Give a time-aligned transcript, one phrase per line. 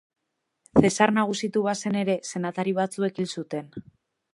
[0.83, 3.75] Zesar nagusitu bazen ere, senatari batzuek hil zuten.